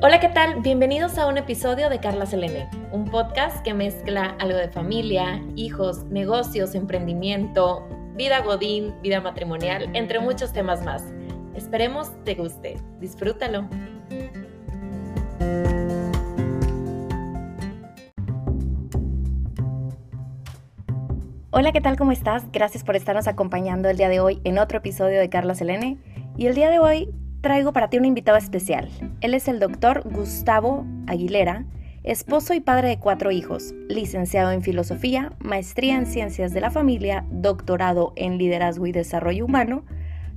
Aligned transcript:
Hola, 0.00 0.20
¿qué 0.20 0.28
tal? 0.28 0.60
Bienvenidos 0.60 1.18
a 1.18 1.26
un 1.26 1.38
episodio 1.38 1.90
de 1.90 1.98
Carla 1.98 2.24
Selene, 2.24 2.70
un 2.92 3.04
podcast 3.06 3.64
que 3.64 3.74
mezcla 3.74 4.36
algo 4.38 4.56
de 4.56 4.68
familia, 4.68 5.42
hijos, 5.56 6.04
negocios, 6.04 6.76
emprendimiento, 6.76 7.84
vida 8.14 8.40
godín, 8.42 8.94
vida 9.02 9.20
matrimonial, 9.20 9.90
entre 9.94 10.20
muchos 10.20 10.52
temas 10.52 10.84
más. 10.84 11.02
Esperemos 11.56 12.12
te 12.24 12.36
guste. 12.36 12.76
Disfrútalo. 13.00 13.68
Hola, 21.50 21.72
¿qué 21.72 21.80
tal? 21.80 21.96
¿Cómo 21.96 22.12
estás? 22.12 22.44
Gracias 22.52 22.84
por 22.84 22.94
estarnos 22.94 23.26
acompañando 23.26 23.88
el 23.88 23.96
día 23.96 24.08
de 24.08 24.20
hoy 24.20 24.40
en 24.44 24.60
otro 24.60 24.78
episodio 24.78 25.18
de 25.18 25.28
Carla 25.28 25.56
Selene. 25.56 25.98
Y 26.36 26.46
el 26.46 26.54
día 26.54 26.70
de 26.70 26.78
hoy 26.78 27.12
traigo 27.40 27.72
para 27.72 27.88
ti 27.88 27.98
un 27.98 28.04
invitado 28.04 28.38
especial. 28.38 28.88
Él 29.20 29.34
es 29.34 29.48
el 29.48 29.60
doctor 29.60 30.02
Gustavo 30.04 30.86
Aguilera, 31.06 31.64
esposo 32.02 32.54
y 32.54 32.60
padre 32.60 32.88
de 32.88 32.98
cuatro 32.98 33.30
hijos, 33.30 33.74
licenciado 33.88 34.50
en 34.50 34.62
filosofía, 34.62 35.32
maestría 35.40 35.96
en 35.96 36.06
ciencias 36.06 36.52
de 36.52 36.60
la 36.60 36.70
familia, 36.70 37.24
doctorado 37.30 38.12
en 38.16 38.38
liderazgo 38.38 38.86
y 38.86 38.92
desarrollo 38.92 39.44
humano, 39.44 39.84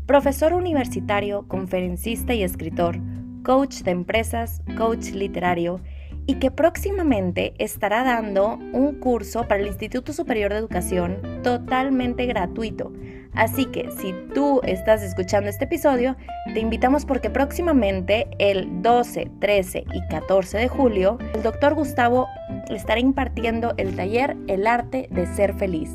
profesor 0.05 0.53
universitario, 0.53 1.47
conferencista 1.47 2.33
y 2.33 2.43
escritor, 2.43 2.99
coach 3.43 3.81
de 3.81 3.91
empresas, 3.91 4.61
coach 4.77 5.11
literario 5.11 5.81
y 6.27 6.35
que 6.35 6.51
próximamente 6.51 7.53
estará 7.57 8.03
dando 8.03 8.59
un 8.73 8.99
curso 8.99 9.47
para 9.47 9.61
el 9.61 9.67
Instituto 9.67 10.13
Superior 10.13 10.51
de 10.51 10.59
Educación 10.59 11.41
totalmente 11.43 12.25
gratuito 12.27 12.91
Así 13.33 13.65
que 13.65 13.89
si 13.99 14.13
tú 14.33 14.59
estás 14.63 15.01
escuchando 15.01 15.49
este 15.49 15.65
episodio, 15.65 16.17
te 16.53 16.59
invitamos 16.59 17.05
porque 17.05 17.29
próximamente 17.29 18.27
el 18.39 18.81
12, 18.81 19.31
13 19.39 19.85
y 19.93 20.07
14 20.09 20.57
de 20.57 20.67
julio, 20.67 21.17
el 21.33 21.41
doctor 21.41 21.73
Gustavo 21.73 22.27
estará 22.69 22.99
impartiendo 22.99 23.73
el 23.77 23.95
taller 23.95 24.35
El 24.47 24.67
arte 24.67 25.07
de 25.11 25.27
ser 25.33 25.53
feliz. 25.57 25.89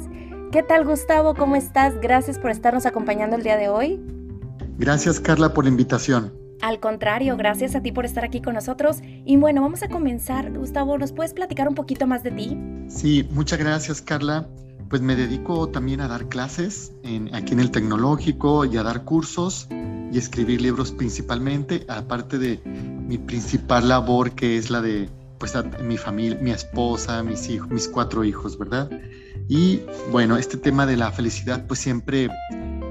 ¿Qué 0.51 0.63
tal 0.63 0.87
Gustavo? 0.87 1.35
¿Cómo 1.35 1.57
estás? 1.57 2.01
Gracias 2.01 2.39
por 2.39 2.51
estarnos 2.51 2.87
acompañando 2.87 3.37
el 3.37 3.43
día 3.43 3.57
de 3.57 3.69
hoy. 3.69 4.01
Gracias 4.79 5.21
Carla 5.21 5.53
por 5.53 5.65
la 5.65 5.71
invitación. 5.71 6.33
Al 6.63 6.81
contrario, 6.81 7.37
gracias 7.37 7.75
a 7.75 7.83
ti 7.83 7.93
por 7.93 8.07
estar 8.07 8.25
aquí 8.25 8.41
con 8.41 8.55
nosotros. 8.55 9.01
Y 9.27 9.37
bueno, 9.37 9.61
vamos 9.61 9.83
a 9.83 9.89
comenzar. 9.89 10.53
Gustavo, 10.53 10.97
¿nos 10.97 11.13
puedes 11.13 11.35
platicar 11.35 11.69
un 11.69 11.75
poquito 11.75 12.07
más 12.07 12.23
de 12.23 12.31
ti? 12.31 12.59
Sí, 12.89 13.29
muchas 13.31 13.59
gracias 13.59 14.01
Carla 14.01 14.49
pues 14.89 15.03
me 15.03 15.17
dedico 15.17 15.69
también 15.69 16.01
a 16.01 16.09
dar 16.09 16.29
clases 16.29 16.93
aquí 17.33 17.53
en 17.53 17.61
el 17.61 17.71
tecnológico 17.71 18.65
y 18.65 18.77
a 18.77 18.83
dar 18.83 19.05
cursos 19.05 19.69
y 19.71 20.19
escribir 20.19 20.61
libros 20.61 20.93
principalmente, 20.93 21.85
aparte 21.89 22.39
de 22.39 22.61
mi 22.65 23.19
principal 23.19 23.89
labor 23.89 24.33
que 24.33 24.57
es 24.57 24.71
la 24.71 24.81
de 24.81 25.09
pues 25.39 25.53
mi 25.83 25.99
familia, 25.99 26.39
mi 26.41 26.51
esposa, 26.51 27.23
mis 27.23 27.49
hijos, 27.49 27.69
mis 27.69 27.89
cuatro 27.89 28.25
hijos, 28.25 28.59
¿verdad? 28.59 28.91
Y 29.49 29.81
bueno, 30.11 30.37
este 30.37 30.57
tema 30.57 30.87
de 30.87 30.97
la 30.97 31.13
felicidad 31.13 31.67
pues 31.67 31.81
siempre 31.81 32.29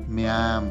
me 0.08 0.30
ha, 0.30 0.62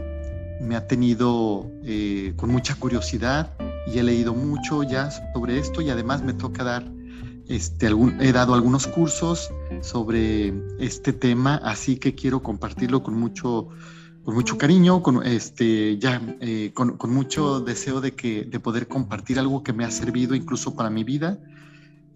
me 0.61 0.77
ha 0.77 0.87
tenido 0.87 1.71
eh, 1.83 2.33
con 2.37 2.51
mucha 2.51 2.75
curiosidad 2.77 3.53
y 3.87 3.99
he 3.99 4.03
leído 4.03 4.35
mucho 4.35 4.83
ya 4.83 5.11
sobre 5.11 5.59
esto 5.59 5.83
y 5.83 5.91
además 5.91 6.23
me 6.23 6.33
toca 6.33 6.65
dar 6.65 6.94
este, 7.49 7.91
he 8.21 8.33
dado 8.33 8.55
algunos 8.55 8.87
cursos 8.87 9.51
sobre 9.83 10.55
este 10.79 11.13
tema, 11.13 11.57
así 11.57 11.97
que 11.97 12.15
quiero 12.15 12.43
compartirlo 12.43 13.03
con 13.03 13.15
mucho, 13.15 13.69
con 14.25 14.35
mucho 14.35 14.57
cariño, 14.57 15.03
con, 15.03 15.25
este, 15.27 15.99
ya, 15.99 16.23
eh, 16.41 16.73
con, 16.75 16.97
mucho 17.11 17.61
deseo 17.61 18.01
de, 18.01 18.15
que, 18.15 18.45
de 18.45 18.61
poder 18.61 18.89
compartir 18.89 19.39
algo 19.39 19.63
que 19.63 19.73
me 19.73 19.85
ha 19.85 19.91
servido 19.91 20.35
incluso 20.35 20.75
para 20.75 20.89
mi 20.89 21.05
vida. 21.05 21.39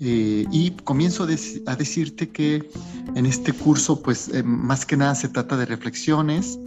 Eh, 0.00 0.46
y 0.52 0.70
comienzo 0.84 1.24
a, 1.24 1.76
decirte 1.76 2.30
que 2.30 2.70
en 3.14 3.26
este 3.26 3.52
curso, 3.52 4.00
pues 4.00 4.28
eh, 4.28 4.42
más 4.42 4.86
que 4.86 4.96
nada 4.96 5.14
se 5.14 5.28
trata 5.28 5.56
de 5.56 5.66
reflexiones, 5.66 6.58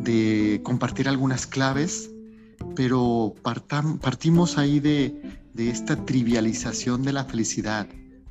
de 0.00 0.60
compartir 0.64 1.08
algunas 1.08 1.46
claves, 1.46 2.10
pero 2.74 3.34
partimos 4.00 4.58
ahí 4.58 4.80
de, 4.80 5.43
de 5.54 5.70
esta 5.70 5.96
trivialización 6.04 7.02
de 7.02 7.12
la 7.12 7.24
felicidad, 7.24 7.88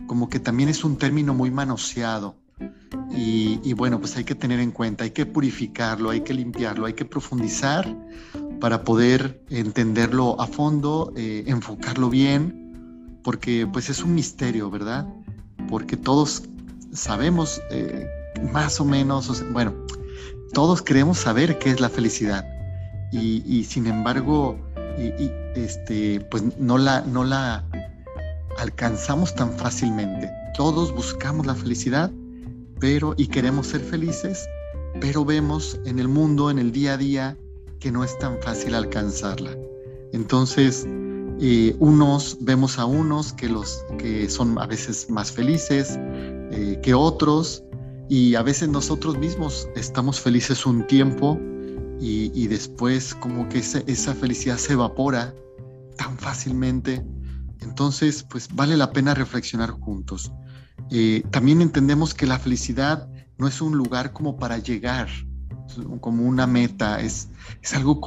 como 0.07 0.29
que 0.29 0.39
también 0.39 0.69
es 0.69 0.83
un 0.83 0.97
término 0.97 1.33
muy 1.33 1.51
manoseado. 1.51 2.35
Y, 3.15 3.73
bueno, 3.73 3.99
pues 3.99 4.15
hay 4.17 4.23
que 4.23 4.35
tener 4.35 4.59
en 4.59 4.71
cuenta, 4.71 5.03
hay 5.03 5.11
que 5.11 5.25
purificarlo, 5.25 6.09
hay 6.09 6.21
que 6.21 6.33
limpiarlo, 6.33 6.85
hay 6.85 6.93
que 6.93 7.05
profundizar 7.05 7.95
para 8.59 8.83
poder 8.83 9.43
entenderlo 9.49 10.39
a 10.39 10.47
fondo, 10.47 11.13
eh, 11.15 11.43
enfocarlo 11.47 12.09
bien, 12.09 13.19
porque 13.23 13.67
pues 13.71 13.89
es 13.89 14.03
un 14.03 14.13
misterio, 14.15 14.69
¿verdad? 14.69 15.07
Porque 15.69 15.97
todos 15.97 16.43
sabemos 16.91 17.61
eh, 17.71 18.07
más 18.51 18.79
o 18.79 18.85
menos, 18.85 19.43
bueno, 19.51 19.73
todos 20.53 20.81
queremos 20.81 21.17
saber 21.17 21.57
qué 21.57 21.71
es 21.71 21.79
la 21.79 21.89
felicidad 21.89 22.45
y, 23.11 23.63
sin 23.65 23.85
embargo, 23.87 24.57
y, 24.97 25.31
este, 25.55 26.19
pues 26.31 26.43
no 26.57 26.77
la, 26.77 27.01
no 27.01 27.23
la 27.23 27.63
alcanzamos 28.57 29.33
tan 29.35 29.51
fácilmente. 29.53 30.29
Todos 30.55 30.93
buscamos 30.93 31.45
la 31.45 31.55
felicidad, 31.55 32.11
pero 32.79 33.13
y 33.17 33.27
queremos 33.27 33.67
ser 33.67 33.81
felices, 33.81 34.47
pero 34.99 35.25
vemos 35.25 35.79
en 35.85 35.99
el 35.99 36.07
mundo, 36.07 36.51
en 36.51 36.59
el 36.59 36.71
día 36.71 36.93
a 36.93 36.97
día, 36.97 37.37
que 37.79 37.91
no 37.91 38.03
es 38.03 38.17
tan 38.19 38.39
fácil 38.41 38.75
alcanzarla. 38.75 39.55
Entonces, 40.13 40.85
eh, 41.39 41.75
unos 41.79 42.37
vemos 42.41 42.77
a 42.77 42.85
unos 42.85 43.33
que 43.33 43.49
los 43.49 43.83
que 43.97 44.29
son 44.29 44.57
a 44.59 44.67
veces 44.67 45.09
más 45.09 45.31
felices 45.31 45.97
eh, 46.51 46.79
que 46.83 46.93
otros 46.93 47.63
y 48.07 48.35
a 48.35 48.43
veces 48.43 48.69
nosotros 48.69 49.17
mismos 49.17 49.67
estamos 49.75 50.19
felices 50.19 50.65
un 50.65 50.85
tiempo 50.85 51.39
y, 51.99 52.47
después 52.47 53.15
como 53.15 53.47
que 53.49 53.59
esa 53.59 54.13
felicidad 54.13 54.57
se 54.57 54.73
evapora 54.73 55.33
tan 55.97 56.17
fácilmente 56.17 57.03
entonces, 57.63 58.23
pues 58.23 58.49
vale 58.53 58.77
la 58.77 58.91
pena 58.91 59.13
reflexionar 59.13 59.71
juntos. 59.71 60.31
Eh, 60.91 61.23
también 61.31 61.61
entendemos 61.61 62.13
que 62.13 62.27
la 62.27 62.37
felicidad 62.37 63.07
no 63.37 63.47
es 63.47 63.61
un 63.61 63.77
lugar 63.77 64.13
como 64.13 64.37
para 64.37 64.57
llegar, 64.57 65.07
como 66.01 66.23
una 66.23 66.45
meta, 66.45 66.99
es, 67.01 67.29
es, 67.61 67.73
algo, 67.73 67.99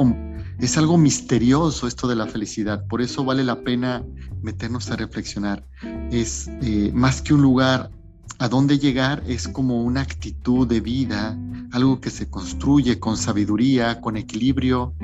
es 0.60 0.78
algo 0.78 0.98
misterioso 0.98 1.86
esto 1.88 2.06
de 2.06 2.14
la 2.14 2.26
felicidad, 2.26 2.86
por 2.86 3.02
eso 3.02 3.24
vale 3.24 3.42
la 3.42 3.62
pena 3.62 4.04
meternos 4.42 4.90
a 4.90 4.96
reflexionar. 4.96 5.66
Es 6.10 6.48
eh, 6.62 6.92
más 6.94 7.22
que 7.22 7.34
un 7.34 7.42
lugar 7.42 7.90
a 8.38 8.48
dónde 8.48 8.78
llegar, 8.78 9.22
es 9.26 9.48
como 9.48 9.82
una 9.82 10.02
actitud 10.02 10.68
de 10.68 10.80
vida, 10.80 11.36
algo 11.72 12.00
que 12.00 12.10
se 12.10 12.28
construye 12.28 12.98
con 12.98 13.16
sabiduría, 13.16 14.00
con 14.00 14.16
equilibrio, 14.16 14.94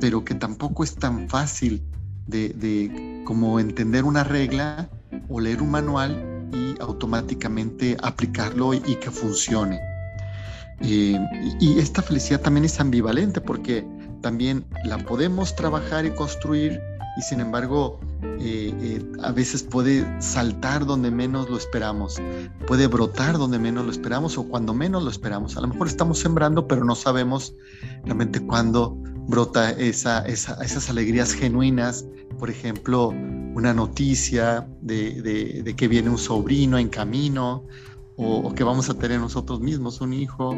pero 0.00 0.24
que 0.24 0.34
tampoco 0.34 0.84
es 0.84 0.94
tan 0.94 1.28
fácil 1.28 1.82
de, 2.26 3.22
como 3.24 3.58
entender 3.60 4.04
una 4.04 4.24
regla 4.24 4.88
o 5.28 5.40
leer 5.40 5.62
un 5.62 5.70
manual 5.70 6.50
y 6.52 6.80
automáticamente 6.80 7.96
aplicarlo 8.02 8.74
y, 8.74 8.80
que 8.80 9.10
funcione. 9.10 9.80
Eh, 10.80 11.18
y 11.60 11.78
esta 11.78 12.02
felicidad 12.02 12.40
también 12.40 12.64
es 12.64 12.78
ambivalente 12.78 13.40
porque 13.40 13.84
también 14.20 14.64
la 14.84 14.98
podemos 14.98 15.54
trabajar 15.56 16.06
y 16.06 16.10
construir 16.10 16.80
y 17.18 17.22
sin 17.22 17.40
embargo 17.40 18.00
eh, 18.40 18.72
eh, 18.80 19.12
a 19.22 19.32
veces 19.32 19.62
puede 19.62 20.06
saltar 20.22 20.86
donde 20.86 21.10
menos 21.10 21.50
lo 21.50 21.56
esperamos, 21.58 22.16
puede 22.66 22.86
brotar 22.86 23.36
donde 23.36 23.58
menos 23.58 23.84
lo 23.84 23.92
esperamos 23.92 24.38
o 24.38 24.44
cuando 24.48 24.72
menos 24.72 25.02
lo 25.02 25.10
esperamos. 25.10 25.56
A 25.56 25.60
lo 25.60 25.68
mejor 25.68 25.88
estamos 25.88 26.20
sembrando 26.20 26.66
pero 26.66 26.84
no 26.84 26.94
sabemos 26.94 27.54
realmente 28.04 28.40
cuándo 28.40 28.96
brota 29.26 29.70
esa, 29.72 30.24
esas 30.26 30.88
alegrías 30.88 31.32
genuinas 31.32 32.06
por 32.38 32.50
ejemplo, 32.50 33.08
una 33.08 33.74
noticia 33.74 34.68
de, 34.80 35.74
que 35.76 35.88
viene 35.88 36.08
un 36.08 36.18
sobrino 36.18 36.78
en 36.78 36.88
camino, 36.88 37.64
o, 38.20 38.52
que 38.52 38.64
vamos 38.64 38.90
a 38.90 38.94
tener 38.94 39.20
nosotros 39.20 39.60
mismos 39.60 40.00
un 40.00 40.12
hijo, 40.12 40.54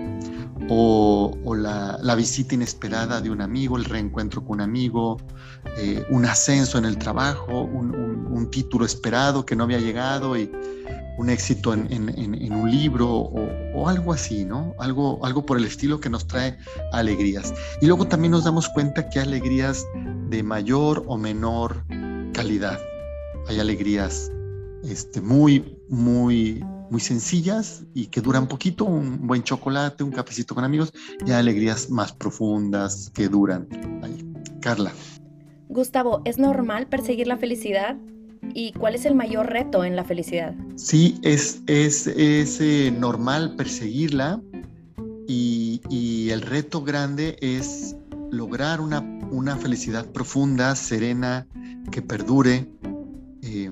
o, 0.68 1.54
la, 1.54 2.14
visita 2.14 2.54
inesperada 2.54 3.20
de 3.20 3.30
un 3.30 3.42
amigo, 3.42 3.76
el 3.76 3.84
reencuentro 3.84 4.42
con 4.42 4.56
un 4.56 4.60
amigo, 4.62 5.18
eh, 5.76 6.04
un 6.10 6.24
ascenso 6.24 6.78
en 6.78 6.86
el 6.86 6.96
trabajo, 6.96 7.62
un, 7.62 7.90
título 8.50 8.84
esperado 8.84 9.44
que 9.44 9.54
no 9.54 9.64
había 9.64 9.78
llegado 9.78 10.36
y 10.36 10.50
un 11.18 11.28
éxito 11.28 11.72
en, 11.74 12.52
un 12.52 12.70
libro 12.70 13.08
o, 13.08 13.88
algo 13.88 14.12
así, 14.12 14.44
¿no? 14.44 14.74
Algo, 14.78 15.24
algo 15.24 15.44
por 15.44 15.58
el 15.58 15.64
estilo 15.66 16.00
que 16.00 16.08
nos 16.08 16.26
trae 16.26 16.56
alegrías. 16.92 17.52
Y 17.82 17.86
luego 17.86 18.06
también 18.06 18.32
nos 18.32 18.44
damos 18.44 18.68
cuenta 18.70 19.08
que 19.08 19.20
hay 19.20 19.26
alegrías 19.26 19.86
de 20.30 20.42
mayor 20.42 21.04
o 21.06 21.18
menor 21.18 21.84
calidad. 22.32 22.80
Hay 23.46 23.60
alegrías 23.60 24.32
este, 24.82 25.20
muy, 25.20 25.78
muy, 25.88 26.64
muy 26.90 27.00
sencillas 27.00 27.84
y 27.94 28.06
que 28.06 28.20
duran 28.20 28.48
poquito, 28.48 28.84
un 28.84 29.26
buen 29.26 29.42
chocolate, 29.42 30.04
un 30.04 30.10
cafecito 30.10 30.54
con 30.54 30.64
amigos, 30.64 30.92
y 31.24 31.30
alegrías 31.32 31.88
más 31.90 32.12
profundas 32.12 33.10
que 33.14 33.28
duran. 33.28 33.68
Ahí. 34.02 34.26
Carla. 34.60 34.92
Gustavo, 35.68 36.20
¿es 36.24 36.38
normal 36.38 36.88
perseguir 36.88 37.26
la 37.26 37.36
felicidad? 37.36 37.96
¿Y 38.54 38.72
cuál 38.72 38.94
es 38.94 39.04
el 39.04 39.14
mayor 39.14 39.46
reto 39.46 39.84
en 39.84 39.94
la 39.96 40.04
felicidad? 40.04 40.54
Sí, 40.74 41.18
es, 41.22 41.62
es, 41.66 42.06
es 42.08 42.60
eh, 42.60 42.92
normal 42.96 43.54
perseguirla 43.56 44.40
y, 45.28 45.80
y, 45.88 46.30
el 46.30 46.42
reto 46.42 46.82
grande 46.82 47.36
es 47.40 47.96
lograr 48.32 48.80
una, 48.80 49.00
una 49.30 49.56
felicidad 49.56 50.06
profunda, 50.10 50.74
serena, 50.74 51.46
que 51.92 52.02
perdure. 52.02 52.66
Eh, 53.42 53.70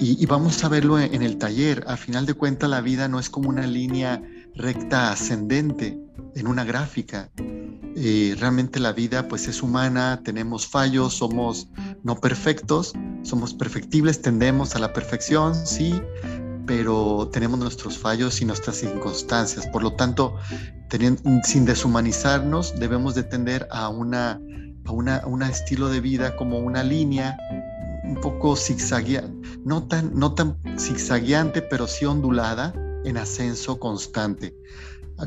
y, 0.00 0.24
vamos 0.26 0.64
a 0.64 0.68
verlo 0.68 0.98
en, 0.98 1.22
el 1.22 1.36
taller. 1.36 1.84
A 1.86 1.96
final 1.96 2.24
de 2.24 2.34
cuentas, 2.34 2.70
la 2.70 2.80
vida 2.80 3.08
no 3.08 3.20
es 3.20 3.28
como 3.28 3.48
una 3.48 3.66
línea 3.66 4.22
recta 4.54 5.12
ascendente 5.12 5.98
en 6.34 6.46
una 6.46 6.64
gráfica. 6.64 7.30
Eh, 7.96 8.34
realmente 8.38 8.80
la 8.80 8.92
vida 8.92 9.28
pues 9.28 9.46
es 9.46 9.62
humana, 9.62 10.22
tenemos 10.24 10.66
fallos, 10.66 11.14
somos 11.14 11.68
no 12.02 12.16
perfectos, 12.16 12.94
somos 13.22 13.52
perfectibles, 13.52 14.22
tendemos 14.22 14.74
a 14.74 14.78
la 14.78 14.92
perfección, 14.92 15.54
sí, 15.54 16.00
pero 16.66 17.28
tenemos 17.30 17.58
nuestros 17.58 17.98
fallos 17.98 18.40
y 18.40 18.46
nuestras 18.46 18.76
circunstancias. 18.76 19.66
Por 19.66 19.82
lo 19.82 19.92
tanto, 19.92 20.34
sin 21.44 21.66
deshumanizarnos, 21.66 22.78
debemos 22.78 23.14
de 23.14 23.24
tender 23.24 23.68
a 23.70 23.88
una, 23.90 24.40
a 24.86 24.92
una, 24.92 25.22
un 25.26 25.42
estilo 25.42 25.90
de 25.90 26.00
vida 26.00 26.36
como 26.36 26.58
una 26.58 26.82
línea 26.82 27.36
un 28.04 28.20
poco 28.20 28.56
zigzagueante, 28.56 29.48
no 29.64 29.86
tan, 29.86 30.12
no 30.14 30.34
tan 30.34 30.56
zigzagueante, 30.78 31.62
pero 31.62 31.86
sí 31.86 32.04
ondulada 32.04 32.72
en 33.04 33.16
ascenso 33.16 33.78
constante. 33.78 34.54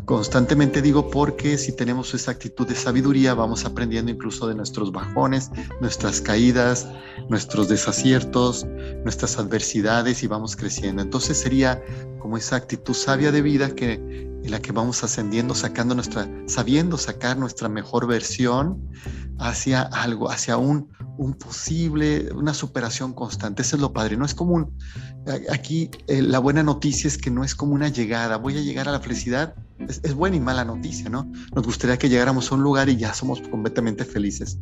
Constantemente 0.06 0.82
digo 0.82 1.12
porque 1.12 1.56
si 1.58 1.72
tenemos 1.72 2.16
esa 2.16 2.32
actitud 2.32 2.68
de 2.68 2.74
sabiduría 2.74 3.36
vamos 3.36 3.64
aprendiendo 3.64 4.12
incluso 4.12 4.48
de 4.48 4.56
nuestros 4.56 4.92
bajones, 4.92 5.52
nuestras 5.82 6.20
caídas, 6.20 6.88
nuestros 7.30 7.68
desaciertos, 7.68 8.66
nuestras 9.04 9.38
adversidades 9.38 10.24
y 10.24 10.28
vamos 10.28 10.56
creciendo. 10.56 11.04
Entonces 11.04 11.40
sería 11.40 11.80
como 12.18 12.38
esa 12.38 12.56
actitud 12.56 12.96
sabia 12.96 13.32
de 13.32 13.44
vida 13.44 13.76
que 13.76 13.94
en 13.94 14.52
la 14.52 14.60
que 14.60 14.72
vamos 14.72 15.04
ascendiendo, 15.04 15.54
sacando 15.54 15.94
nuestra, 15.94 16.28
sabiendo 16.48 16.98
sacar 16.98 17.38
nuestra 17.38 17.70
mejor 17.70 18.08
versión 18.08 18.90
hacia 19.38 19.84
algo, 19.84 20.30
hacia 20.30 20.58
un, 20.58 20.90
un 21.18 21.34
posible, 21.34 22.32
una 22.34 22.54
superación 22.54 23.14
constante. 23.14 23.62
Eso 23.62 23.76
es 23.76 23.82
lo 23.82 23.94
padre. 23.94 24.18
No 24.18 24.26
es 24.26 24.34
como 24.34 24.54
un, 24.54 24.78
aquí 25.52 25.90
eh, 26.08 26.22
la 26.22 26.40
buena 26.40 26.64
noticia 26.64 27.08
es 27.08 27.18
que 27.18 27.30
no 27.30 27.44
es 27.44 27.56
como 27.56 27.74
una 27.74 27.90
llegada. 27.90 28.38
Voy 28.38 28.58
a 28.58 28.62
llegar 28.62 28.88
a 28.90 28.92
la 28.92 29.00
felicidad. 29.00 29.56
Es, 29.80 30.14
buena 30.14 30.38
y 30.38 30.40
mala 30.40 30.64
noticia, 30.64 31.10
¿no? 31.10 31.30
Nos 31.54 31.66
gustaría 31.66 31.98
que 31.98 32.08
llegáramos 32.08 32.52
a 32.52 32.56
un 32.56 32.64
lugar 32.64 32.90
y 32.90 32.96
ya 32.96 33.14
somos 33.14 33.42
completamente 33.42 34.06
felices. 34.06 34.58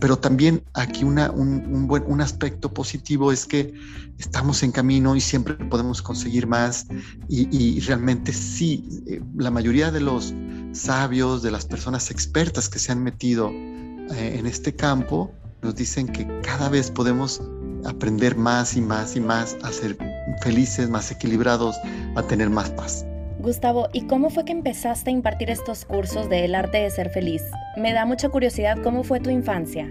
Pero 0.00 0.18
también 0.18 0.64
aquí 0.74 1.04
una, 1.04 1.30
un, 1.30 1.66
un, 1.66 1.86
buen, 1.86 2.04
un 2.06 2.20
aspecto 2.20 2.72
positivo 2.72 3.32
es 3.32 3.44
que 3.44 3.74
estamos 4.18 4.62
en 4.62 4.72
camino 4.72 5.14
y 5.14 5.20
siempre 5.20 5.54
podemos 5.54 6.00
conseguir 6.00 6.46
más. 6.46 6.86
Y, 7.28 7.48
y 7.56 7.80
realmente 7.80 8.32
sí, 8.32 9.02
eh, 9.06 9.20
la 9.36 9.50
mayoría 9.50 9.90
de 9.90 10.00
los 10.00 10.32
sabios, 10.72 11.42
de 11.42 11.50
las 11.50 11.66
personas 11.66 12.10
expertas 12.10 12.68
que 12.68 12.78
se 12.78 12.92
han 12.92 13.02
metido 13.02 13.50
eh, 13.50 14.36
en 14.38 14.46
este 14.46 14.74
campo, 14.74 15.32
nos 15.62 15.76
dicen 15.76 16.08
que 16.08 16.26
cada 16.42 16.68
vez 16.68 16.90
podemos 16.90 17.40
aprender 17.84 18.36
más 18.36 18.76
y 18.76 18.80
más 18.80 19.16
y 19.16 19.20
más 19.20 19.56
a 19.62 19.72
ser 19.72 19.96
felices, 20.42 20.88
más 20.90 21.10
equilibrados, 21.10 21.76
a 22.16 22.22
tener 22.22 22.50
más 22.50 22.70
paz. 22.70 23.06
Gustavo, 23.38 23.88
¿y 23.92 24.06
cómo 24.06 24.30
fue 24.30 24.44
que 24.44 24.52
empezaste 24.52 25.10
a 25.10 25.12
impartir 25.12 25.50
estos 25.50 25.84
cursos 25.84 26.28
del 26.28 26.54
arte 26.54 26.78
de 26.78 26.90
ser 26.90 27.10
feliz? 27.10 27.42
Me 27.76 27.92
da 27.92 28.04
mucha 28.04 28.28
curiosidad 28.28 28.76
cómo 28.82 29.02
fue 29.02 29.20
tu 29.20 29.30
infancia. 29.30 29.88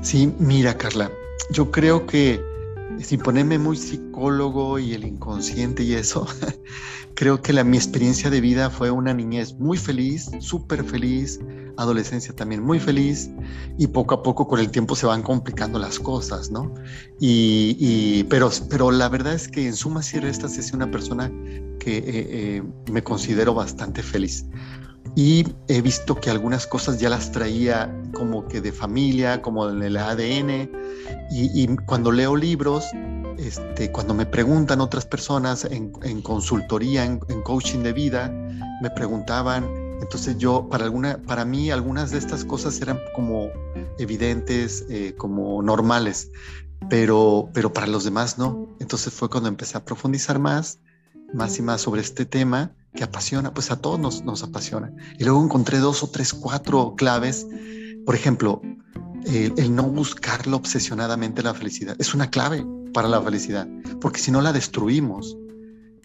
Sí, 0.00 0.34
mira 0.38 0.76
Carla, 0.76 1.10
yo 1.50 1.70
creo 1.70 2.06
que 2.06 2.40
sin 3.02 3.20
ponerme 3.20 3.58
muy 3.58 3.76
psicólogo 3.76 4.78
y 4.78 4.94
el 4.94 5.04
inconsciente 5.04 5.82
y 5.82 5.94
eso, 5.94 6.26
creo 7.14 7.40
que 7.40 7.52
la, 7.52 7.64
mi 7.64 7.76
experiencia 7.76 8.30
de 8.30 8.40
vida 8.40 8.70
fue 8.70 8.90
una 8.90 9.14
niñez 9.14 9.54
muy 9.54 9.78
feliz, 9.78 10.30
súper 10.40 10.84
feliz, 10.84 11.40
adolescencia 11.76 12.34
también 12.34 12.62
muy 12.62 12.78
feliz 12.78 13.30
y 13.78 13.86
poco 13.86 14.14
a 14.14 14.22
poco 14.22 14.46
con 14.46 14.60
el 14.60 14.70
tiempo 14.70 14.94
se 14.94 15.06
van 15.06 15.22
complicando 15.22 15.78
las 15.78 15.98
cosas, 15.98 16.50
¿no? 16.50 16.72
Y, 17.18 18.24
pero, 18.24 18.50
pero 18.68 18.90
la 18.90 19.08
verdad 19.08 19.34
es 19.34 19.48
que 19.48 19.66
en 19.66 19.74
suma 19.74 20.00
y 20.12 20.18
restas 20.18 20.58
es 20.58 20.72
una 20.72 20.90
persona 20.90 21.30
que 21.78 21.98
eh, 21.98 22.04
eh, 22.06 22.62
me 22.90 23.02
considero 23.02 23.54
bastante 23.54 24.02
feliz. 24.02 24.46
Y 25.14 25.46
he 25.68 25.82
visto 25.82 26.14
que 26.14 26.30
algunas 26.30 26.66
cosas 26.66 26.98
ya 26.98 27.10
las 27.10 27.32
traía 27.32 27.94
como 28.14 28.46
que 28.48 28.60
de 28.60 28.72
familia, 28.72 29.42
como 29.42 29.68
en 29.68 29.82
el 29.82 29.96
ADN. 29.96 30.70
Y, 31.30 31.62
y 31.62 31.76
cuando 31.86 32.12
leo 32.12 32.36
libros, 32.36 32.86
este, 33.38 33.92
cuando 33.92 34.14
me 34.14 34.26
preguntan 34.26 34.80
otras 34.80 35.04
personas 35.04 35.64
en, 35.64 35.92
en 36.02 36.22
consultoría, 36.22 37.04
en, 37.04 37.20
en 37.28 37.42
coaching 37.42 37.80
de 37.80 37.92
vida, 37.92 38.28
me 38.80 38.90
preguntaban 38.90 39.82
entonces 40.02 40.36
yo, 40.36 40.68
para, 40.68 40.84
alguna, 40.84 41.22
para 41.22 41.44
mí, 41.44 41.70
algunas 41.70 42.10
de 42.10 42.18
estas 42.18 42.44
cosas 42.44 42.80
eran 42.82 42.98
como 43.14 43.50
evidentes, 43.98 44.84
eh, 44.90 45.14
como 45.16 45.62
normales, 45.62 46.32
pero, 46.90 47.48
pero 47.54 47.72
para 47.72 47.86
los 47.86 48.02
demás 48.02 48.36
no. 48.36 48.68
Entonces 48.80 49.12
fue 49.12 49.30
cuando 49.30 49.48
empecé 49.48 49.78
a 49.78 49.84
profundizar 49.84 50.40
más, 50.40 50.80
más 51.32 51.56
y 51.58 51.62
más 51.62 51.82
sobre 51.82 52.00
este 52.00 52.26
tema 52.26 52.72
que 52.94 53.04
apasiona, 53.04 53.52
pues 53.52 53.70
a 53.70 53.76
todos 53.76 53.98
nos, 53.98 54.24
nos 54.24 54.42
apasiona. 54.42 54.92
Y 55.18 55.24
luego 55.24 55.42
encontré 55.42 55.78
dos 55.78 56.02
o 56.02 56.08
tres, 56.08 56.32
cuatro 56.34 56.94
claves. 56.96 57.46
Por 58.04 58.14
ejemplo, 58.14 58.60
el, 59.24 59.74
no 59.74 59.84
buscarlo 59.84 60.56
obsesionadamente 60.56 61.42
la 61.42 61.54
felicidad. 61.54 61.96
Es 61.98 62.14
una 62.14 62.30
clave 62.30 62.64
para 62.92 63.08
la 63.08 63.20
felicidad, 63.22 63.68
porque 64.00 64.20
si 64.20 64.30
no 64.30 64.40
la 64.40 64.52
destruimos. 64.52 65.36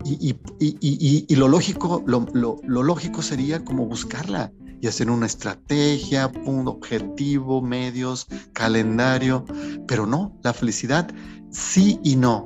Y, 0.05 0.35
y, 0.59 1.35
lo, 1.35 1.47
lógico, 1.47 2.03
lo, 2.05 2.25
lo, 2.33 2.83
lógico 2.83 3.21
sería 3.21 3.65
como 3.65 3.87
buscarla 3.87 4.53
y 4.79 4.87
hacer 4.87 5.09
una 5.09 5.25
estrategia, 5.25 6.31
un 6.45 6.67
objetivo, 6.67 7.61
medios, 7.61 8.27
calendario, 8.53 9.43
pero 9.87 10.05
no, 10.05 10.37
la 10.43 10.53
felicidad 10.53 11.11
sí 11.49 11.99
y 12.03 12.15
no. 12.15 12.45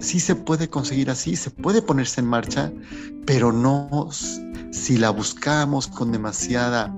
Sí 0.00 0.20
se 0.20 0.34
puede 0.34 0.68
conseguir 0.68 1.10
así, 1.10 1.36
se 1.36 1.50
puede 1.50 1.82
ponerse 1.82 2.20
en 2.20 2.26
marcha, 2.26 2.72
pero 3.26 3.52
no 3.52 4.08
si 4.70 4.96
la 4.96 5.10
buscamos 5.10 5.86
con 5.88 6.12
demasiada 6.12 6.94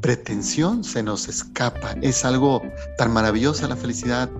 pretensión, 0.00 0.84
se 0.84 1.02
nos 1.02 1.28
escapa. 1.28 1.94
Es 2.02 2.24
algo 2.24 2.62
tan 2.98 3.12
maravillosa 3.12 3.68
la 3.68 3.76
felicidad 3.76 4.30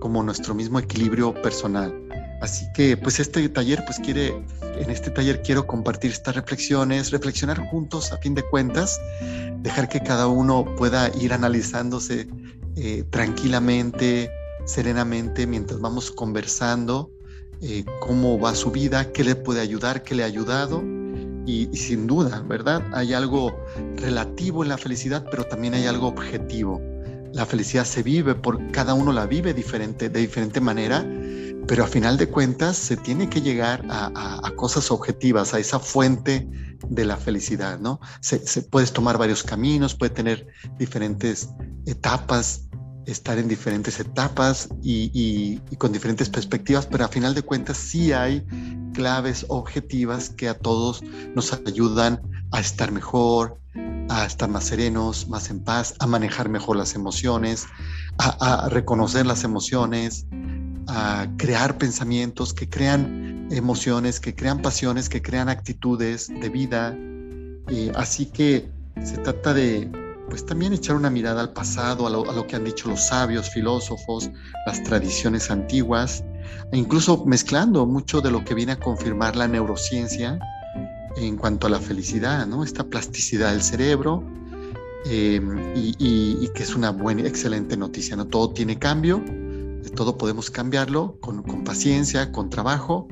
como 0.00 0.22
nuestro 0.22 0.54
mismo 0.54 0.78
equilibrio 0.78 1.32
personal. 1.42 1.94
Así 2.40 2.66
que 2.74 2.96
pues 2.96 3.20
este 3.20 3.48
taller 3.48 3.84
pues 3.86 4.00
quiere, 4.00 4.34
en 4.76 4.90
este 4.90 5.10
taller 5.10 5.42
quiero 5.42 5.64
compartir 5.64 6.10
estas 6.10 6.34
reflexiones, 6.34 7.12
reflexionar 7.12 7.58
juntos 7.68 8.12
a 8.12 8.18
fin 8.18 8.34
de 8.34 8.42
cuentas, 8.42 9.00
dejar 9.58 9.88
que 9.88 10.00
cada 10.00 10.26
uno 10.26 10.64
pueda 10.76 11.08
ir 11.20 11.32
analizándose 11.32 12.26
eh, 12.74 13.04
tranquilamente, 13.10 14.28
serenamente, 14.64 15.46
mientras 15.46 15.80
vamos 15.80 16.10
conversando 16.10 17.10
eh, 17.60 17.84
cómo 18.00 18.40
va 18.40 18.54
su 18.54 18.70
vida, 18.70 19.12
qué 19.12 19.22
le 19.22 19.36
puede 19.36 19.60
ayudar, 19.60 20.02
qué 20.02 20.14
le 20.14 20.24
ha 20.24 20.26
ayudado. 20.26 20.82
Y, 21.44 21.68
sin 21.76 22.06
duda, 22.06 22.44
¿verdad? 22.46 22.82
Hay 22.92 23.14
algo 23.14 23.56
relativo 23.96 24.62
en 24.62 24.68
la 24.68 24.78
felicidad, 24.78 25.26
pero 25.30 25.44
también 25.44 25.74
hay 25.74 25.86
algo 25.86 26.08
objetivo. 26.08 26.80
La 27.32 27.46
felicidad 27.46 27.84
se 27.84 28.02
vive, 28.02 28.34
por 28.34 28.70
cada 28.70 28.94
uno 28.94 29.12
la 29.12 29.26
vive 29.26 29.54
diferente, 29.54 30.08
de 30.08 30.20
diferente 30.20 30.60
manera, 30.60 31.04
pero 31.66 31.84
a 31.84 31.86
final 31.86 32.16
de 32.16 32.28
cuentas 32.28 32.76
se 32.76 32.96
tiene 32.96 33.28
que 33.28 33.40
llegar 33.40 33.84
a, 33.88 34.52
cosas 34.56 34.90
objetivas, 34.90 35.54
a 35.54 35.58
esa 35.58 35.78
fuente 35.78 36.48
de 36.88 37.04
la 37.04 37.16
felicidad, 37.16 37.78
¿no? 37.78 38.00
Se, 38.20 38.62
puedes 38.62 38.92
tomar 38.92 39.18
varios 39.18 39.42
caminos, 39.42 39.94
puede 39.94 40.10
tener 40.10 40.46
diferentes 40.78 41.48
etapas, 41.86 42.68
estar 43.06 43.38
en 43.38 43.48
diferentes 43.48 43.98
etapas 44.00 44.68
y, 44.82 45.58
con 45.78 45.92
diferentes 45.92 46.28
perspectivas, 46.28 46.86
pero 46.86 47.04
a 47.04 47.08
final 47.08 47.34
de 47.34 47.42
cuentas 47.42 47.76
sí 47.76 48.12
hay 48.12 48.44
claves 48.94 49.46
objetivas 49.48 50.30
que 50.30 50.48
a 50.48 50.58
todos 50.58 51.02
nos 51.34 51.52
ayudan 51.52 52.20
a 52.52 52.60
estar 52.60 52.92
mejor, 52.92 53.58
a 54.08 54.26
estar 54.26 54.48
más 54.48 54.64
serenos, 54.64 55.28
más 55.28 55.50
en 55.50 55.60
paz, 55.60 55.94
a 55.98 56.06
manejar 56.06 56.48
mejor 56.48 56.76
las 56.76 56.94
emociones, 56.94 57.66
a 58.18 58.68
reconocer 58.68 59.26
las 59.26 59.44
emociones, 59.44 60.26
a 60.88 61.26
crear 61.36 61.78
pensamientos 61.78 62.52
que 62.52 62.68
crean 62.68 63.48
emociones, 63.50 64.20
que 64.20 64.34
crean 64.34 64.60
pasiones, 64.60 65.08
que 65.08 65.22
crean 65.22 65.48
actitudes 65.48 66.28
de 66.28 66.48
vida. 66.48 66.96
Y 67.68 67.90
así 67.94 68.26
que 68.26 68.68
se 69.02 69.18
trata 69.18 69.54
de, 69.54 69.90
pues 70.32 70.46
también 70.46 70.72
echar 70.72 70.96
una 70.96 71.10
mirada 71.10 71.42
al 71.42 71.52
pasado, 71.52 72.06
a 72.06 72.10
lo, 72.10 72.46
que 72.46 72.56
han 72.56 72.64
dicho 72.64 72.88
los 72.88 73.02
sabios, 73.08 73.50
filósofos, 73.50 74.30
las 74.64 74.82
tradiciones 74.82 75.50
antiguas, 75.50 76.24
e 76.72 76.78
incluso 76.78 77.26
mezclando 77.26 77.84
mucho 77.84 78.22
de 78.22 78.30
lo 78.30 78.42
que 78.42 78.54
viene 78.54 78.72
a 78.72 78.80
confirmar 78.80 79.36
la 79.36 79.46
neurociencia 79.46 80.38
en 81.18 81.36
cuanto 81.36 81.66
a 81.66 81.70
la 81.70 81.80
felicidad, 81.80 82.46
¿no? 82.46 82.64
Esta 82.64 82.82
plasticidad 82.82 83.52
del 83.52 83.60
cerebro, 83.60 84.24
em, 85.04 85.70
y, 85.74 86.48
que 86.54 86.62
es 86.62 86.74
una 86.74 86.92
buena, 86.92 87.28
excelente 87.28 87.76
noticia. 87.76 88.16
¿no? 88.16 88.26
Todo 88.26 88.54
tiene 88.54 88.78
cambio, 88.78 89.22
todo 89.94 90.16
podemos 90.16 90.50
cambiarlo 90.50 91.18
con, 91.20 91.42
con 91.42 91.62
paciencia, 91.62 92.32
con 92.32 92.48
trabajo, 92.48 93.06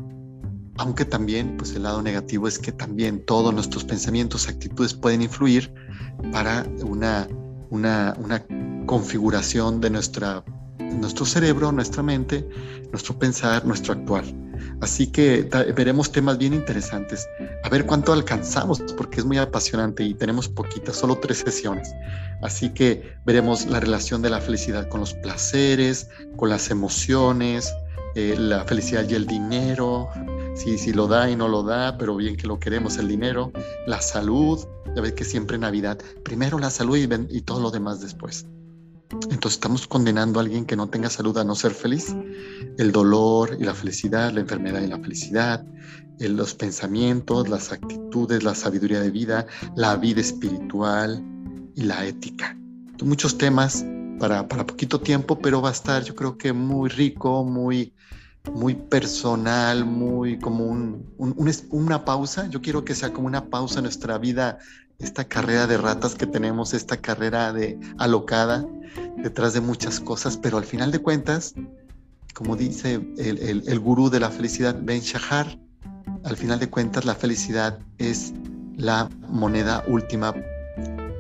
aunque 0.81 1.05
también 1.05 1.59
pues 1.59 1.75
el 1.75 1.83
lado 1.83 2.01
negativo 2.01 2.49
es 2.49 2.59
que 2.59 2.73
también 2.73 3.23
todos 3.27 3.53
nuestros 3.53 3.85
pensamientos, 3.85 4.49
actitudes 4.49 4.95
pueden 4.95 5.21
influir 5.21 5.71
para 6.33 6.67
una, 6.83 7.29
una, 7.69 8.17
una 8.19 8.43
configuración 8.87 9.83
de 9.83 9.91
nuestra, 9.91 10.43
nuestro 10.79 11.27
cerebro, 11.27 11.71
nuestra 11.71 12.03
mente, 12.03 12.49
nuestro 12.93 13.19
pensar, 13.19 13.67
nuestro 13.67 13.93
actuar. 13.93 14.25
Así 14.81 15.07
que 15.07 15.47
veremos 15.77 16.11
temas 16.13 16.39
bien 16.39 16.55
interesantes. 16.55 17.29
A 17.63 17.69
ver 17.69 17.85
cuánto 17.85 18.15
alcanzamos, 18.15 18.81
porque 18.97 19.21
es 19.21 19.27
muy 19.27 19.37
apasionante 19.37 20.03
y 20.03 20.15
tenemos 20.15 20.49
poquitas, 20.49 20.97
solo 20.97 21.19
tres 21.19 21.39
sesiones. 21.45 21.93
Así 22.41 22.71
que 22.71 23.19
veremos 23.27 23.67
la 23.67 23.81
relación 23.81 24.23
de 24.23 24.31
la 24.31 24.41
felicidad 24.41 24.89
con 24.89 25.01
los 25.01 25.13
placeres, 25.13 26.09
con 26.37 26.49
las 26.49 26.71
emociones, 26.71 27.71
eh, 28.15 28.37
la 28.39 28.65
felicidad 28.65 29.09
y 29.09 29.15
el 29.15 29.27
dinero, 29.27 30.09
si, 30.55 30.79
si 30.79 30.93
lo 30.93 31.07
da 31.07 31.31
y 31.31 31.37
no 31.37 31.49
lo 31.49 31.63
da, 31.63 31.97
pero 31.99 32.17
bien 32.17 32.37
que 32.37 32.47
lo 32.47 32.59
queremos, 32.59 32.99
el 32.99 33.09
dinero, 33.09 33.53
la 33.87 34.01
salud, 34.01 34.59
ya 34.95 35.03
ves 35.03 35.13
que 35.13 35.25
siempre 35.25 35.59
Navidad, 35.59 35.99
primero 36.25 36.59
la 36.59 36.71
salud 36.71 36.97
y, 36.97 37.09
y 37.37 37.43
todo 37.43 37.61
lo 37.61 37.71
demás 37.71 38.01
después. 38.01 38.47
Entonces 39.13 39.55
estamos 39.55 39.87
condenando 39.89 40.39
a 40.39 40.43
alguien 40.43 40.65
que 40.65 40.77
no 40.77 40.89
tenga 40.89 41.11
salud 41.11 41.37
a 41.39 41.45
no 41.45 41.57
ser 41.57 41.73
feliz. 41.73 42.15
El 42.79 42.93
dolor 42.93 43.57
y 43.59 43.65
la 43.65 43.75
felicidad, 43.75 44.33
la 44.33 44.41
enfermedad 44.41 44.81
y 44.83 44.87
la 44.87 45.01
felicidad, 45.01 45.67
los 46.29 46.55
pensamientos, 46.55 47.49
las 47.49 47.73
actitudes, 47.73 48.43
la 48.43 48.55
sabiduría 48.55 49.01
de 49.01 49.11
vida, 49.11 49.47
la 49.75 49.97
vida 49.97 50.21
espiritual 50.21 51.25
y 51.75 51.83
la 51.83 52.05
ética. 52.07 52.57
Muchos 53.03 53.39
temas 53.39 53.85
para, 54.21 54.47
para 54.47 54.67
poquito 54.67 55.01
tiempo, 55.01 55.39
pero 55.39 55.63
va 55.63 55.71
a 55.71 55.73
estar 55.73 56.05
yo 56.05 56.15
creo 56.15 56.37
que 56.37 56.53
muy 56.53 56.91
rico, 56.91 57.43
muy, 57.43 57.95
muy 58.53 58.75
personal, 58.75 59.87
muy 59.87 60.39
como 60.39 60.67
un, 60.67 61.13
una 61.71 62.05
pausa. 62.05 62.47
Yo 62.49 62.61
quiero 62.61 62.85
que 62.85 62.95
sea 62.95 63.13
como 63.13 63.27
una 63.27 63.47
pausa 63.47 63.79
en 63.79 63.85
nuestra 63.85 64.19
vida, 64.19 64.59
esta 64.99 65.25
carrera 65.25 65.67
de 65.67 65.79
ratas 65.79 66.15
que 66.15 66.27
tenemos, 66.27 66.75
esta 66.75 66.99
carrera 66.99 67.55
de 67.55 67.81
alocada 67.97 68.67
detrás 69.17 69.55
de 69.55 69.63
muchas 69.63 69.99
cosas, 69.99 70.37
pero 70.37 70.59
al 70.59 70.65
final 70.65 70.93
de 70.93 70.99
cuentas, 70.99 71.55
como 72.35 72.57
dice 72.57 73.01
el, 73.17 73.65
el, 73.67 73.81
gurú 73.81 74.11
de 74.11 74.21
la 74.21 74.31
felicidad, 74.31 74.77
Ben 74.83 75.01
Shahar, 75.01 75.59
al 76.25 76.37
final 76.37 76.61
de 76.61 76.69
cuentas 76.69 77.07
la 77.07 77.15
felicidad 77.15 77.79
es 77.97 78.35
la 78.77 79.09
moneda 79.29 79.83
última 79.89 80.35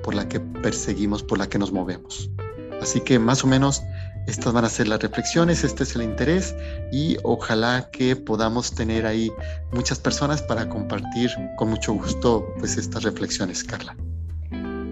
por 0.04 0.14
la 0.14 0.28
que 0.28 0.40
perseguimos, 0.40 1.22
por 1.22 1.38
la 1.38 1.48
que 1.48 1.58
nos 1.58 1.72
movemos. 1.72 2.30
Así 2.80 3.00
que 3.00 3.18
más 3.18 3.44
o 3.44 3.46
menos 3.46 3.82
estas 4.26 4.52
van 4.52 4.64
a 4.64 4.68
ser 4.68 4.88
las 4.88 5.00
reflexiones, 5.00 5.64
este 5.64 5.82
es 5.82 5.94
el 5.96 6.02
interés 6.02 6.54
y 6.92 7.16
ojalá 7.24 7.88
que 7.92 8.14
podamos 8.16 8.74
tener 8.74 9.06
ahí 9.06 9.30
muchas 9.72 9.98
personas 9.98 10.42
para 10.42 10.68
compartir 10.68 11.30
con 11.56 11.70
mucho 11.70 11.94
gusto 11.94 12.46
pues 12.58 12.76
estas 12.76 13.02
reflexiones, 13.02 13.64
Carla. 13.64 13.96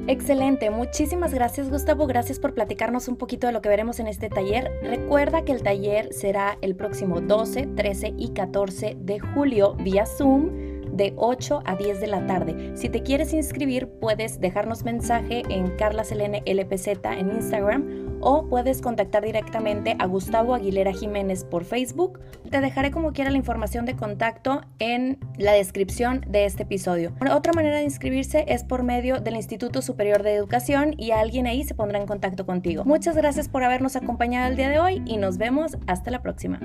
Excelente, 0.09 0.71
muchísimas 0.71 1.35
gracias 1.35 1.69
Gustavo, 1.69 2.07
gracias 2.07 2.39
por 2.39 2.55
platicarnos 2.55 3.09
un 3.09 3.17
poquito 3.17 3.47
de 3.47 3.53
lo 3.53 3.61
que 3.61 3.69
veremos 3.69 4.01
en 4.01 4.07
este 4.07 4.31
taller. 4.31 4.73
Recuerda 4.83 5.45
que 5.45 5.53
el 5.53 5.63
taller 5.63 6.15
será 6.15 6.57
el 6.63 6.75
próximo 6.75 7.21
12, 7.21 7.67
13 7.77 8.15
y 8.17 8.31
14 8.31 8.97
de 8.99 9.21
julio 9.21 9.75
vía 9.75 10.07
Zoom 10.07 10.78
de 10.99 11.15
8 11.17 11.63
a 11.65 11.77
10 11.77 12.01
de 12.01 12.07
la 12.09 12.27
tarde. 12.27 12.73
Si 12.75 12.91
te 12.91 13.03
quieres 13.03 13.33
inscribir, 13.33 13.89
puedes 13.89 14.41
dejarnos 14.41 14.85
mensaje 14.85 15.45
en 15.49 15.71
Carla 15.77 16.05
Selene 16.05 16.43
LPZ 16.45 16.89
en 17.05 17.31
Instagram 17.31 18.09
o 18.21 18.49
puedes 18.49 18.83
contactar 18.83 19.25
directamente 19.25 19.97
a 19.99 20.07
Gustavo 20.07 20.55
Aguilera 20.55 20.93
Jiménez 20.93 21.45
por 21.45 21.65
Facebook. 21.65 22.21
Te 22.51 22.61
dejaré 22.61 22.91
como 22.91 23.13
quiera 23.13 23.31
la 23.31 23.37
información 23.37 23.87
de 23.87 23.95
contacto 23.95 24.63
en 24.81 25.19
la 25.37 25.53
descripción 25.53 26.25
de 26.29 26.45
este 26.45 26.65
episodio. 26.65 27.13
Otra 27.33 27.53
manera 27.53 27.77
de 27.77 27.85
inscribirse 27.85 28.45
es 28.49 28.65
por 28.65 28.83
medio 28.83 29.21
del 29.21 29.37
Instituto 29.37 29.83
Superior 29.83 30.25
de 30.25 30.35
Educación 30.35 30.95
y 30.99 31.13
alguien 31.13 31.47
ahí 31.47 31.63
se 31.63 31.77
pondrá 31.77 32.01
en 32.01 32.07
contacto 32.07 32.45
contigo. 32.45 32.85
Muchas 32.85 33.17
gracias 33.17 33.49
por 33.49 33.63
habernos 33.63 33.95
acompañado 33.95 34.49
el 34.49 34.57
día 34.57 34.69
de 34.69 34.81
hoy 34.81 35.03
y 35.07 35.17
nos 35.17 35.39
vemos 35.39 35.79
hasta 35.87 36.11
la 36.11 36.23
próxima. 36.23 36.59